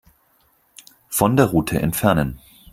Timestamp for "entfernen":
1.79-2.39